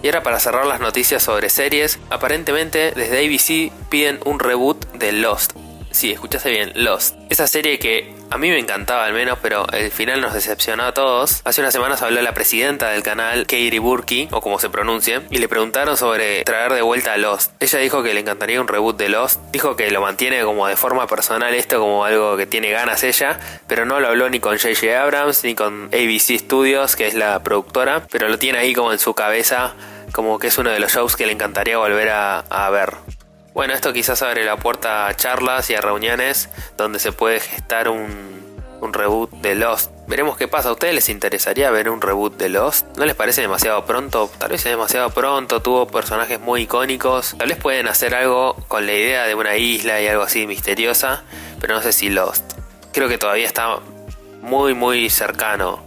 Y 0.03 0.09
ahora 0.09 0.23
para 0.23 0.39
cerrar 0.39 0.67
las 0.67 0.81
noticias 0.81 1.23
sobre 1.23 1.49
series, 1.49 1.99
aparentemente 2.11 2.93
desde 2.95 3.25
ABC 3.25 3.73
piden 3.89 4.21
un 4.27 4.39
reboot 4.39 4.85
de 4.93 5.13
Lost. 5.13 5.53
Sí, 5.93 6.13
escuchaste 6.13 6.51
bien, 6.51 6.73
Lost. 6.75 7.17
Esa 7.31 7.47
serie 7.47 7.79
que 7.79 8.13
a 8.35 8.37
mí 8.37 8.51
me 8.51 8.59
encantaba 8.59 9.05
al 9.05 9.13
menos, 9.13 9.39
pero 9.41 9.65
el 9.71 9.93
final 9.93 10.21
nos 10.21 10.35
decepcionó 10.35 10.83
a 10.83 10.93
todos. 10.93 11.41
Hace 11.45 11.61
unas 11.61 11.73
semanas 11.73 12.03
habló 12.03 12.21
la 12.21 12.35
presidenta 12.35 12.89
del 12.89 13.05
canal, 13.05 13.43
Katie 13.43 13.79
Burke, 13.79 14.27
o 14.33 14.41
como 14.41 14.59
se 14.59 14.71
pronuncie, 14.71 15.21
y 15.31 15.39
le 15.39 15.49
preguntaron 15.49 15.97
sobre 15.97 16.43
traer 16.43 16.73
de 16.73 16.83
vuelta 16.83 17.13
a 17.13 17.17
Lost. 17.17 17.53
Ella 17.61 17.79
dijo 17.79 18.03
que 18.03 18.13
le 18.13 18.19
encantaría 18.19 18.61
un 18.61 18.67
reboot 18.67 18.97
de 18.97 19.09
Lost. 19.09 19.39
Dijo 19.53 19.77
que 19.77 19.89
lo 19.93 20.01
mantiene 20.01 20.43
como 20.43 20.67
de 20.67 20.75
forma 20.75 21.07
personal 21.07 21.55
esto 21.55 21.79
como 21.79 22.05
algo 22.05 22.37
que 22.37 22.47
tiene 22.47 22.73
ganas 22.73 23.05
ella, 23.05 23.39
pero 23.69 23.85
no 23.87 24.01
lo 24.01 24.09
habló 24.09 24.29
ni 24.29 24.41
con 24.41 24.59
J.J. 24.59 25.01
Abrams 25.01 25.45
ni 25.45 25.55
con 25.55 25.91
ABC 25.93 26.37
Studios, 26.37 26.97
que 26.97 27.07
es 27.07 27.15
la 27.15 27.41
productora, 27.45 28.03
pero 28.11 28.29
lo 28.29 28.37
tiene 28.41 28.59
ahí 28.59 28.75
como 28.75 28.91
en 28.91 28.99
su 28.99 29.15
cabeza 29.15 29.75
como 30.11 30.41
que 30.41 30.49
es 30.49 30.59
uno 30.59 30.71
de 30.71 30.81
los 30.81 30.93
shows 30.93 31.15
que 31.15 31.27
le 31.27 31.33
encantaría 31.33 31.79
volver 31.79 32.09
a, 32.11 32.41
a 32.41 32.71
ver. 32.71 32.95
Bueno, 33.55 33.73
esto 33.73 33.93
quizás 33.93 34.21
abre 34.23 34.45
la 34.45 34.57
puerta 34.57 35.07
a 35.07 35.15
charlas 35.15 35.71
y 35.71 35.77
a 35.77 35.81
reuniones 35.81 36.49
donde 36.77 36.99
se 36.99 37.13
puede 37.13 37.39
gestar 37.39 37.89
un, 37.89 38.35
reboot 38.93 39.31
de 39.31 39.55
Lost. 39.55 39.93
Veremos 40.09 40.37
qué 40.37 40.49
pasa. 40.49 40.71
¿A 40.71 40.73
ustedes 40.73 40.93
les 40.93 41.09
interesaría 41.09 41.71
ver 41.71 41.89
un 41.89 42.01
reboot 42.01 42.37
de 42.37 42.49
Lost? 42.49 42.85
¿No 42.99 43.05
les 43.05 43.15
parece 43.15 43.43
demasiado 43.43 43.87
pronto? 43.87 44.29
Tal 44.39 44.51
vez 44.51 44.67
es 44.67 44.73
demasiado 44.73 45.09
pronto, 45.11 45.63
tuvo 45.63 45.87
personajes 45.87 46.41
muy 46.41 46.63
icónicos. 46.63 47.37
Tal 47.39 47.49
vez 47.49 47.57
pueden 47.57 47.87
hacer 47.87 48.17
algo 48.17 48.57
con 48.67 48.87
la 48.87 48.93
idea 48.93 49.25
de 49.25 49.37
una 49.37 49.57
isla 49.57 50.03
y 50.03 50.09
algo 50.09 50.25
así 50.25 50.49
misteriosa, 50.49 51.23
pero 51.61 51.77
no 51.77 51.81
sé 51.81 51.93
si 51.93 52.11
Lost. 52.11 52.55
Creo 52.93 53.09
que 53.09 53.19
todavía 53.19 53.47
está 53.47 53.79
muy 54.43 54.75
muy 54.75 55.09
cercano. 55.11 55.81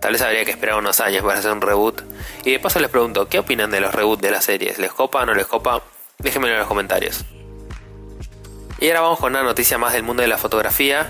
Tal 0.00 0.12
vez 0.12 0.20
habría 0.20 0.44
que 0.44 0.50
esperar 0.50 0.78
unos 0.78 1.00
años 1.00 1.24
para 1.24 1.38
hacer 1.38 1.50
un 1.50 1.62
reboot. 1.62 2.02
Y 2.44 2.52
de 2.52 2.60
paso 2.60 2.78
les 2.78 2.90
pregunto, 2.90 3.26
¿qué 3.28 3.38
opinan 3.38 3.70
de 3.70 3.80
los 3.80 3.94
reboots 3.94 4.20
de 4.20 4.30
las 4.30 4.44
series? 4.44 4.78
¿Les 4.78 4.92
copa 4.92 5.22
o 5.22 5.26
no 5.26 5.34
les 5.34 5.46
copa? 5.46 5.82
Déjenmelo 6.18 6.54
en 6.54 6.60
los 6.60 6.68
comentarios. 6.68 7.24
Y 8.78 8.88
ahora 8.88 9.00
vamos 9.00 9.18
con 9.18 9.32
una 9.32 9.42
noticia 9.42 9.78
más 9.78 9.92
del 9.92 10.02
mundo 10.02 10.22
de 10.22 10.28
la 10.28 10.38
fotografía. 10.38 11.08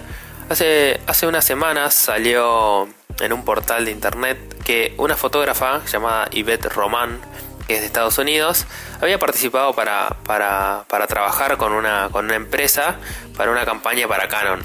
Hace, 0.49 1.01
hace 1.07 1.27
unas 1.27 1.45
semanas 1.45 1.95
salió 1.95 2.89
en 3.21 3.33
un 3.33 3.45
portal 3.45 3.85
de 3.85 3.91
internet 3.91 4.39
que 4.65 4.95
una 4.99 5.17
fotógrafa 5.17 5.85
llamada 5.87 6.29
Yvette 6.31 6.67
Roman, 6.67 7.21
que 7.67 7.75
es 7.75 7.81
de 7.81 7.87
Estados 7.87 8.19
Unidos, 8.19 8.67
había 9.01 9.19
participado 9.19 9.75
para, 9.75 10.17
para, 10.25 10.85
para 10.89 11.07
trabajar 11.07 11.57
con 11.57 11.73
una, 11.73 12.09
con 12.13 12.27
una 12.27 12.37
empresa 12.37 12.97
para 13.37 13.51
una 13.51 13.65
campaña 13.65 14.07
para 14.07 14.29
Canon. 14.29 14.63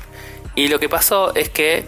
Y 0.56 0.68
lo 0.68 0.80
que 0.80 0.90
pasó 0.90 1.34
es 1.34 1.50
que, 1.50 1.86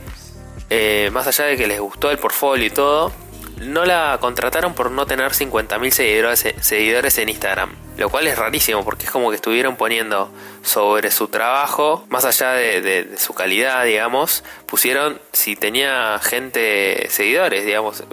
eh, 0.69 1.09
más 1.11 1.27
allá 1.27 1.45
de 1.45 1.57
que 1.57 1.67
les 1.67 1.79
gustó 1.79 2.09
el 2.09 2.17
portfolio 2.17 2.65
y 2.65 2.69
todo, 2.69 3.11
no 3.57 3.85
la 3.85 4.17
contrataron 4.19 4.73
por 4.73 4.89
no 4.89 5.05
tener 5.05 5.31
50.000 5.31 5.91
seguidores, 5.91 6.55
seguidores 6.61 7.17
en 7.19 7.29
Instagram. 7.29 7.82
Lo 7.97 8.09
cual 8.09 8.27
es 8.27 8.37
rarísimo 8.37 8.83
porque 8.83 9.05
es 9.05 9.11
como 9.11 9.29
que 9.29 9.35
estuvieron 9.35 9.75
poniendo 9.75 10.31
sobre 10.63 11.11
su 11.11 11.27
trabajo, 11.27 12.05
más 12.09 12.25
allá 12.25 12.53
de, 12.53 13.09
su 13.17 13.33
calidad, 13.33 13.83
digamos, 13.85 14.43
pusieron 14.65 15.19
si 15.33 15.55
tenía 15.55 16.19
gente 16.19 17.07
seguidores, 17.09 17.65
digamos. 17.65 18.03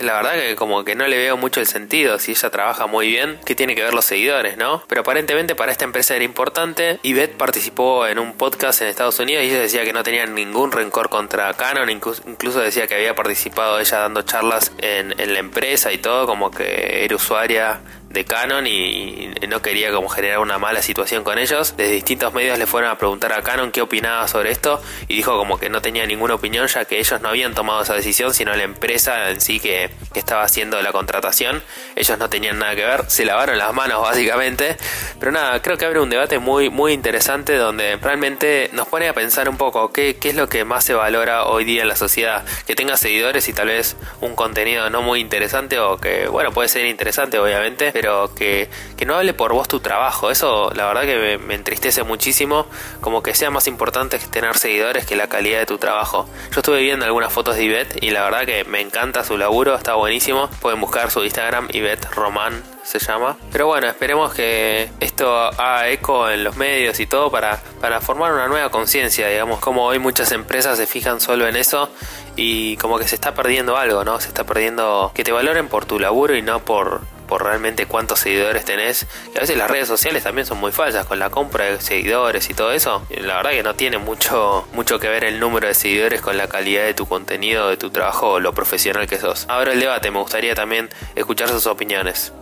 La 0.00 0.14
verdad 0.14 0.32
que 0.34 0.56
como 0.56 0.84
que 0.84 0.94
no 0.94 1.06
le 1.06 1.18
veo 1.18 1.36
mucho 1.36 1.60
el 1.60 1.66
sentido. 1.66 2.18
Si 2.18 2.32
ella 2.32 2.50
trabaja 2.50 2.86
muy 2.86 3.08
bien, 3.08 3.38
¿qué 3.44 3.54
tiene 3.54 3.74
que 3.74 3.82
ver 3.82 3.94
los 3.94 4.04
seguidores, 4.04 4.56
no? 4.56 4.82
Pero 4.88 5.02
aparentemente 5.02 5.54
para 5.54 5.70
esta 5.70 5.84
empresa 5.84 6.16
era 6.16 6.24
importante. 6.24 6.98
Y 7.02 7.12
Beth 7.12 7.36
participó 7.36 8.06
en 8.06 8.18
un 8.18 8.32
podcast 8.32 8.80
en 8.82 8.88
Estados 8.88 9.18
Unidos 9.20 9.44
y 9.44 9.48
ella 9.48 9.60
decía 9.60 9.84
que 9.84 9.92
no 9.92 10.02
tenía 10.02 10.26
ningún 10.26 10.72
rencor 10.72 11.10
contra 11.10 11.52
Canon. 11.54 11.90
Incluso, 11.90 12.60
decía 12.60 12.86
que 12.86 12.94
había 12.94 13.14
participado 13.14 13.78
ella 13.78 13.98
dando 13.98 14.22
charlas 14.22 14.72
en, 14.78 15.14
en 15.20 15.32
la 15.34 15.38
empresa 15.38 15.92
y 15.92 15.98
todo, 15.98 16.26
como 16.26 16.50
que 16.50 17.04
era 17.04 17.14
usuaria 17.14 17.80
de 18.10 18.24
Canon 18.24 18.66
y, 18.66 19.30
no 19.48 19.62
quería 19.62 19.92
como 19.92 20.08
generar 20.08 20.40
una 20.40 20.58
mala 20.58 20.82
situación 20.82 21.24
con 21.24 21.38
ellos. 21.38 21.74
Desde 21.76 21.92
distintos 21.92 22.32
medios 22.34 22.58
le 22.58 22.66
fueron 22.66 22.90
a 22.90 22.98
preguntar 22.98 23.32
a 23.32 23.42
Canon 23.42 23.70
qué 23.70 23.80
opinaba 23.80 24.28
sobre 24.28 24.50
esto 24.50 24.80
y 25.08 25.16
dijo 25.16 25.36
como 25.36 25.58
que 25.58 25.70
no 25.70 25.80
tenía 25.80 26.06
ninguna 26.06 26.34
opinión 26.34 26.66
ya 26.66 26.84
que 26.84 26.98
ellos 26.98 27.20
no 27.20 27.28
habían 27.28 27.54
tomado 27.54 27.82
esa 27.82 27.94
decisión 27.94 28.34
sino 28.34 28.54
la 28.54 28.64
empresa 28.64 29.30
en 29.30 29.40
sí 29.40 29.60
que, 29.60 29.90
estaba 30.14 30.42
haciendo 30.42 30.82
la 30.82 30.90
contratación. 30.90 31.62
Ellos 31.94 32.18
no 32.18 32.28
tenían 32.28 32.58
nada 32.58 32.74
que 32.74 32.84
ver, 32.84 33.04
se 33.08 33.24
lavaron 33.24 33.56
las 33.56 33.72
manos 33.72 34.02
básicamente. 34.02 34.76
Pero 35.20 35.30
nada, 35.30 35.62
creo 35.62 35.78
que 35.78 35.84
abre 35.84 36.00
un 36.00 36.10
debate 36.10 36.38
muy, 36.38 36.70
muy 36.70 36.92
interesante 36.92 37.54
donde 37.54 37.96
realmente 37.96 38.68
nos 38.72 38.88
pone 38.88 39.08
a 39.08 39.14
pensar 39.14 39.48
un 39.48 39.56
poco 39.56 39.92
qué, 39.92 40.16
qué 40.16 40.30
es 40.30 40.34
lo 40.34 40.48
que 40.48 40.64
más 40.64 40.84
se 40.84 40.94
valora 40.94 41.44
hoy 41.44 41.64
día 41.64 41.82
en 41.82 41.88
la 41.88 41.96
sociedad. 41.96 42.44
Que 42.66 42.74
tenga 42.74 42.96
seguidores 42.96 43.48
y 43.48 43.52
tal 43.52 43.68
vez 43.68 43.96
un 44.20 44.34
contenido 44.34 44.90
no 44.90 45.02
muy 45.02 45.20
interesante 45.20 45.78
o 45.78 45.98
que 45.98 46.26
bueno 46.26 46.50
puede 46.52 46.68
ser 46.68 46.86
interesante 46.86 47.38
obviamente 47.38 47.92
pero 48.00 48.32
que, 48.32 48.70
no 49.04 49.16
hable 49.16 49.34
por 49.34 49.52
vos 49.52 49.66
tu 49.66 49.80
trabajo. 49.80 50.30
Eso 50.30 50.70
la 50.72 50.86
verdad 50.86 51.02
que 51.02 51.38
me, 51.38 51.54
entristece 51.54 52.04
muchísimo, 52.04 52.66
como 53.00 53.24
que 53.24 53.34
sea 53.34 53.50
más 53.50 53.66
importante 53.66 54.20
tener 54.20 54.56
seguidores 54.56 55.04
que 55.04 55.16
la 55.16 55.28
calidad 55.28 55.58
de 55.58 55.66
tu 55.66 55.78
trabajo. 55.78 56.28
Yo 56.52 56.60
estuve 56.60 56.80
viendo 56.80 57.04
algunas 57.04 57.32
fotos 57.32 57.56
de 57.56 57.64
Ivette 57.64 58.00
y 58.00 58.10
la 58.10 58.22
verdad 58.22 58.46
que 58.46 58.62
me 58.64 58.80
encanta 58.80 59.24
su 59.24 59.36
laburo, 59.36 59.74
está 59.74 59.94
buenísimo. 59.94 60.48
Pueden 60.60 60.80
buscar 60.80 61.10
su 61.10 61.24
Instagram, 61.24 61.68
Ivette 61.72 62.08
Román 62.14 62.62
se 62.84 63.00
llama. 63.00 63.36
Pero 63.50 63.66
bueno, 63.66 63.88
esperemos 63.88 64.32
que 64.32 64.88
esto 65.00 65.36
haga 65.36 65.88
eco 65.88 66.30
en 66.30 66.44
los 66.44 66.56
medios 66.56 67.00
y 67.00 67.06
todo 67.06 67.30
para, 67.30 67.60
para 67.80 68.00
formar 68.00 68.32
una 68.32 68.46
nueva 68.46 68.70
conciencia, 68.70 69.26
digamos, 69.28 69.58
como 69.58 69.84
hoy 69.84 69.98
muchas 69.98 70.30
empresas 70.32 70.78
se 70.78 70.86
fijan 70.86 71.20
solo 71.20 71.48
en 71.48 71.56
eso 71.56 71.90
y 72.36 72.76
como 72.76 72.98
que 72.98 73.08
se 73.08 73.16
está 73.16 73.34
perdiendo 73.34 73.76
algo, 73.76 74.04
¿no? 74.04 74.20
Se 74.20 74.28
está 74.28 74.44
perdiendo 74.44 75.10
que 75.14 75.24
te 75.24 75.32
valoren 75.32 75.68
por 75.68 75.84
tu 75.84 75.98
laburo 75.98 76.36
y 76.36 76.42
no 76.42 76.60
por 76.60 77.17
por 77.28 77.44
realmente 77.44 77.86
cuántos 77.86 78.18
seguidores 78.18 78.64
tenés. 78.64 79.06
Y 79.32 79.38
a 79.38 79.42
veces 79.42 79.56
las 79.56 79.70
redes 79.70 79.86
sociales 79.86 80.24
también 80.24 80.46
son 80.46 80.58
muy 80.58 80.72
falsas 80.72 81.06
con 81.06 81.20
la 81.20 81.30
compra 81.30 81.66
de 81.66 81.80
seguidores 81.80 82.50
y 82.50 82.54
todo 82.54 82.72
eso. 82.72 83.06
La 83.10 83.36
verdad 83.36 83.50
que 83.50 83.62
no 83.62 83.74
tiene 83.74 83.98
mucho, 83.98 84.66
mucho 84.72 84.98
que 84.98 85.08
ver 85.08 85.22
el 85.22 85.38
número 85.38 85.68
de 85.68 85.74
seguidores 85.74 86.20
con 86.20 86.36
la 86.36 86.48
calidad 86.48 86.84
de 86.84 86.94
tu 86.94 87.06
contenido, 87.06 87.68
de 87.68 87.76
tu 87.76 87.90
trabajo 87.90 88.30
o 88.30 88.40
lo 88.40 88.52
profesional 88.52 89.06
que 89.06 89.18
sos. 89.18 89.46
Ahora 89.48 89.72
el 89.72 89.78
debate, 89.78 90.10
me 90.10 90.18
gustaría 90.18 90.56
también 90.56 90.88
escuchar 91.14 91.48
sus 91.48 91.66
opiniones. 91.66 92.32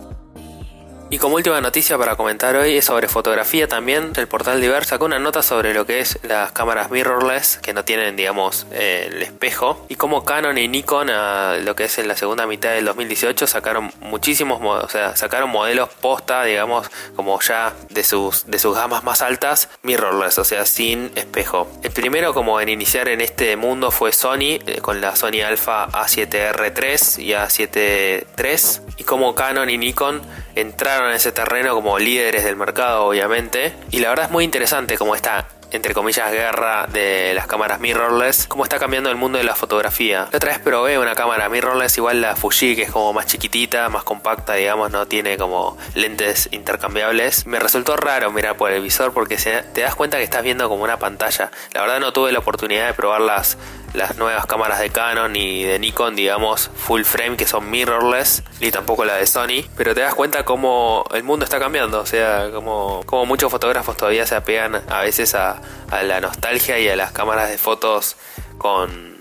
Y 1.09 1.19
como 1.19 1.35
última 1.37 1.61
noticia 1.61 1.97
para 1.97 2.17
comentar 2.17 2.57
hoy 2.57 2.75
es 2.75 2.85
sobre 2.85 3.07
fotografía 3.07 3.69
también. 3.69 4.11
El 4.17 4.27
portal 4.27 4.59
Diver 4.59 4.83
sacó 4.83 5.05
una 5.05 5.19
nota 5.19 5.41
sobre 5.41 5.73
lo 5.73 5.85
que 5.85 6.01
es 6.01 6.19
las 6.23 6.51
cámaras 6.51 6.91
mirrorless 6.91 7.59
que 7.61 7.73
no 7.73 7.85
tienen, 7.85 8.17
digamos, 8.17 8.67
el 8.71 9.21
espejo. 9.21 9.85
Y 9.87 9.95
como 9.95 10.25
Canon 10.25 10.57
y 10.57 10.67
Nikon, 10.67 11.09
a 11.09 11.57
lo 11.63 11.77
que 11.77 11.85
es 11.85 11.97
en 11.97 12.09
la 12.09 12.17
segunda 12.17 12.45
mitad 12.45 12.71
del 12.71 12.83
2018, 12.83 13.47
sacaron 13.47 13.89
muchísimos, 14.01 14.59
o 14.61 14.89
sea, 14.89 15.15
sacaron 15.15 15.49
modelos 15.49 15.87
posta, 16.01 16.43
digamos, 16.43 16.89
como 17.15 17.39
ya 17.39 17.73
de 17.89 18.03
sus, 18.03 18.45
de 18.45 18.59
sus 18.59 18.75
gamas 18.75 19.05
más 19.05 19.21
altas, 19.21 19.69
mirrorless, 19.83 20.37
o 20.39 20.43
sea, 20.43 20.65
sin 20.65 21.11
espejo. 21.15 21.69
El 21.83 21.91
primero 21.91 22.33
como 22.33 22.59
en 22.59 22.67
iniciar 22.67 23.07
en 23.07 23.21
este 23.21 23.55
mundo 23.55 23.91
fue 23.91 24.11
Sony, 24.11 24.59
eh, 24.65 24.79
con 24.81 24.99
la 24.99 25.15
Sony 25.15 25.41
Alpha 25.45 25.87
A7R3 25.87 27.23
y 27.23 27.31
A7 27.31 28.25
III. 28.37 28.86
Y 28.97 29.03
como 29.03 29.35
Canon 29.35 29.69
y 29.69 29.77
Nikon 29.77 30.21
entraron 30.55 31.09
en 31.09 31.15
ese 31.15 31.31
terreno 31.31 31.73
como 31.73 31.99
líderes 31.99 32.43
del 32.43 32.55
mercado, 32.55 33.05
obviamente. 33.05 33.73
Y 33.91 33.99
la 33.99 34.09
verdad 34.09 34.25
es 34.25 34.31
muy 34.31 34.43
interesante 34.43 34.97
como 34.97 35.15
está 35.15 35.47
entre 35.71 35.93
comillas, 35.93 36.31
guerra 36.31 36.87
de 36.87 37.33
las 37.33 37.47
cámaras 37.47 37.79
mirrorless, 37.79 38.47
cómo 38.47 38.63
está 38.63 38.79
cambiando 38.79 39.09
el 39.09 39.17
mundo 39.17 39.37
de 39.37 39.43
la 39.43 39.55
fotografía. 39.55 40.27
La 40.31 40.37
otra 40.37 40.51
vez 40.51 40.59
probé 40.59 40.97
una 40.97 41.15
cámara 41.15 41.49
mirrorless, 41.49 41.97
igual 41.97 42.21
la 42.21 42.35
Fuji, 42.35 42.75
que 42.75 42.83
es 42.83 42.91
como 42.91 43.13
más 43.13 43.25
chiquitita, 43.27 43.89
más 43.89 44.03
compacta, 44.03 44.53
digamos, 44.53 44.91
no 44.91 45.07
tiene 45.07 45.37
como 45.37 45.77
lentes 45.93 46.49
intercambiables. 46.51 47.45
Me 47.47 47.59
resultó 47.59 47.97
raro 47.97 48.31
mirar 48.31 48.55
por 48.55 48.71
el 48.71 48.81
visor 48.81 49.13
porque 49.13 49.37
te 49.37 49.81
das 49.81 49.95
cuenta 49.95 50.17
que 50.17 50.23
estás 50.23 50.43
viendo 50.43 50.69
como 50.69 50.83
una 50.83 50.99
pantalla. 50.99 51.51
La 51.73 51.81
verdad 51.81 51.99
no 51.99 52.13
tuve 52.13 52.31
la 52.31 52.39
oportunidad 52.39 52.87
de 52.87 52.93
probar 52.93 53.21
las 53.21 53.57
las 53.93 54.17
nuevas 54.17 54.45
cámaras 54.45 54.79
de 54.79 54.89
Canon 54.89 55.35
y 55.35 55.63
de 55.63 55.79
Nikon, 55.79 56.15
digamos, 56.15 56.69
full 56.75 57.03
frame, 57.03 57.37
que 57.37 57.47
son 57.47 57.69
mirrorless, 57.69 58.43
ni 58.59 58.71
tampoco 58.71 59.05
la 59.05 59.15
de 59.15 59.27
Sony, 59.27 59.65
pero 59.75 59.93
te 59.93 60.01
das 60.01 60.13
cuenta 60.13 60.45
cómo 60.45 61.05
el 61.13 61.23
mundo 61.23 61.45
está 61.45 61.59
cambiando, 61.59 61.99
o 61.99 62.05
sea, 62.05 62.49
como, 62.51 63.03
como 63.05 63.25
muchos 63.25 63.51
fotógrafos 63.51 63.97
todavía 63.97 64.25
se 64.25 64.35
apegan 64.35 64.81
a 64.89 65.01
veces 65.01 65.35
a, 65.35 65.61
a 65.89 66.03
la 66.03 66.21
nostalgia 66.21 66.79
y 66.79 66.87
a 66.89 66.95
las 66.95 67.11
cámaras 67.11 67.49
de 67.49 67.57
fotos 67.57 68.17
con, 68.57 69.16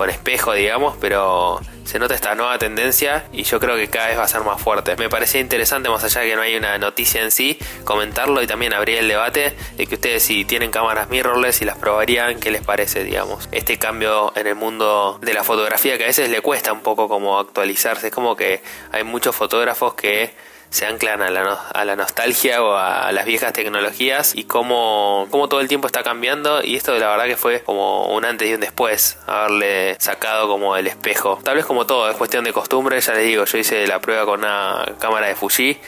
con 0.00 0.08
espejo, 0.08 0.54
digamos, 0.54 0.96
pero 0.98 1.60
se 1.84 1.98
nota 1.98 2.14
esta 2.14 2.34
nueva 2.34 2.56
tendencia 2.56 3.26
y 3.34 3.42
yo 3.42 3.60
creo 3.60 3.76
que 3.76 3.88
cada 3.88 4.06
vez 4.06 4.18
va 4.18 4.22
a 4.22 4.28
ser 4.28 4.40
más 4.40 4.58
fuerte. 4.58 4.96
Me 4.96 5.10
parecía 5.10 5.42
interesante, 5.42 5.90
más 5.90 6.02
allá 6.02 6.22
de 6.22 6.30
que 6.30 6.36
no 6.36 6.40
hay 6.40 6.56
una 6.56 6.78
noticia 6.78 7.20
en 7.20 7.30
sí, 7.30 7.58
comentarlo 7.84 8.42
y 8.42 8.46
también 8.46 8.72
abrir 8.72 8.96
el 8.96 9.08
debate 9.08 9.54
de 9.76 9.86
que 9.86 9.96
ustedes 9.96 10.22
si 10.22 10.46
tienen 10.46 10.70
cámaras 10.70 11.10
mirrorless 11.10 11.60
y 11.60 11.66
las 11.66 11.76
probarían, 11.76 12.40
¿qué 12.40 12.50
les 12.50 12.62
parece, 12.62 13.04
digamos? 13.04 13.50
Este 13.52 13.76
cambio 13.76 14.32
en 14.36 14.46
el 14.46 14.54
mundo 14.54 15.18
de 15.20 15.34
la 15.34 15.44
fotografía 15.44 15.98
que 15.98 16.04
a 16.04 16.06
veces 16.06 16.30
le 16.30 16.40
cuesta 16.40 16.72
un 16.72 16.80
poco 16.80 17.06
como 17.06 17.38
actualizarse, 17.38 18.06
es 18.06 18.14
como 18.14 18.36
que 18.36 18.62
hay 18.92 19.04
muchos 19.04 19.36
fotógrafos 19.36 19.92
que 19.92 20.32
se 20.70 20.86
anclan 20.86 21.20
a 21.20 21.30
la, 21.30 21.96
nostalgia 21.96 22.62
o 22.62 22.76
a 22.76 23.10
las 23.12 23.26
viejas 23.26 23.52
tecnologías 23.52 24.34
y 24.36 24.44
cómo, 24.44 25.26
cómo 25.30 25.48
todo 25.48 25.60
el 25.60 25.68
tiempo 25.68 25.88
está 25.88 26.02
cambiando. 26.04 26.62
Y 26.62 26.76
esto 26.76 26.96
la 26.96 27.08
verdad 27.08 27.26
que 27.26 27.36
fue 27.36 27.60
como 27.62 28.06
un 28.14 28.24
antes 28.24 28.48
y 28.48 28.54
un 28.54 28.60
después 28.60 29.18
haberle 29.26 29.96
sacado 29.98 30.48
como 30.48 30.76
el 30.76 30.86
espejo. 30.86 31.40
Tal 31.42 31.56
vez 31.56 31.66
como 31.66 31.86
todo 31.86 32.08
es 32.08 32.16
cuestión 32.16 32.44
de 32.44 32.52
costumbre. 32.52 33.00
Ya 33.00 33.14
les 33.14 33.24
digo 33.24 33.44
yo 33.44 33.58
hice 33.58 33.86
la 33.88 34.00
prueba 34.00 34.24
con 34.24 34.40
una 34.40 34.84
cámara 35.00 35.26
de 35.26 35.34
Fuji 35.34 35.78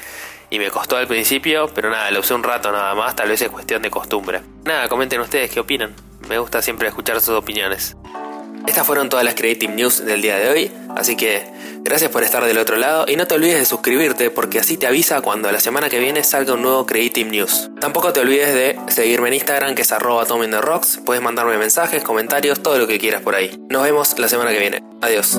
y 0.50 0.58
me 0.58 0.70
costó 0.70 0.96
al 0.96 1.06
principio 1.06 1.70
pero 1.74 1.88
nada 1.88 2.10
lo 2.10 2.20
usé 2.20 2.34
un 2.34 2.42
rato 2.42 2.72
nada 2.72 2.94
más. 2.96 3.14
Tal 3.14 3.28
vez 3.28 3.40
es 3.40 3.50
cuestión 3.50 3.82
de 3.82 3.90
costumbre. 3.90 4.42
Nada 4.64 4.88
comenten 4.88 5.20
ustedes 5.20 5.50
qué 5.52 5.60
opinan. 5.60 5.94
Me 6.28 6.38
gusta 6.38 6.60
siempre 6.60 6.88
escuchar 6.88 7.20
sus 7.20 7.36
opiniones. 7.36 7.96
Estas 8.66 8.86
fueron 8.86 9.08
todas 9.08 9.24
las 9.24 9.34
Creative 9.34 9.72
News 9.72 10.04
del 10.04 10.22
día 10.22 10.36
de 10.36 10.48
hoy, 10.48 10.72
así 10.96 11.16
que 11.16 11.44
gracias 11.84 12.10
por 12.10 12.22
estar 12.22 12.44
del 12.44 12.58
otro 12.58 12.76
lado 12.76 13.04
y 13.08 13.16
no 13.16 13.26
te 13.26 13.34
olvides 13.34 13.58
de 13.58 13.64
suscribirte 13.64 14.30
porque 14.30 14.58
así 14.58 14.76
te 14.76 14.86
avisa 14.86 15.20
cuando 15.20 15.50
la 15.52 15.60
semana 15.60 15.88
que 15.88 15.98
viene 15.98 16.24
salga 16.24 16.54
un 16.54 16.62
nuevo 16.62 16.86
Creative 16.86 17.30
News. 17.30 17.70
Tampoco 17.80 18.12
te 18.12 18.20
olvides 18.20 18.54
de 18.54 18.78
seguirme 18.88 19.28
en 19.28 19.34
Instagram 19.34 19.74
que 19.74 19.82
es 19.82 19.92
arroba 19.92 20.24
Rocks, 20.60 21.00
puedes 21.04 21.22
mandarme 21.22 21.58
mensajes, 21.58 22.02
comentarios, 22.02 22.62
todo 22.62 22.78
lo 22.78 22.86
que 22.86 22.98
quieras 22.98 23.22
por 23.22 23.34
ahí. 23.34 23.58
Nos 23.68 23.82
vemos 23.82 24.18
la 24.18 24.28
semana 24.28 24.50
que 24.50 24.58
viene. 24.58 24.82
Adiós. 25.00 25.38